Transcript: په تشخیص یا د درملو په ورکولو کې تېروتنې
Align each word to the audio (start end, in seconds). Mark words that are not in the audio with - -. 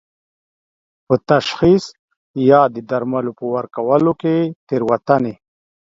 په 1.05 1.13
تشخیص 1.31 1.83
یا 2.49 2.61
د 2.73 2.75
درملو 2.89 3.31
په 3.39 3.45
ورکولو 3.55 4.11
کې 4.21 4.35
تېروتنې 4.67 5.33